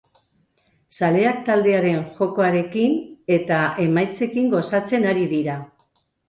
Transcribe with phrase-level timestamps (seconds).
[0.99, 2.95] Zaleak taldearen jokoarekin
[3.37, 5.61] eta emaitzekin gozatzen ari dira.